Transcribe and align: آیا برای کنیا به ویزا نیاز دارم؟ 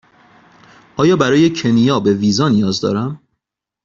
آیا 0.97 1.15
برای 1.15 1.53
کنیا 1.53 1.99
به 1.99 2.13
ویزا 2.13 2.49
نیاز 2.49 2.81
دارم؟ 2.81 3.21